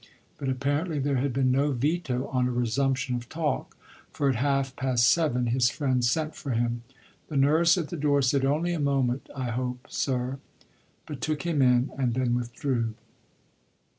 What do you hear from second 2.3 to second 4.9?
a resumption of talk, for at half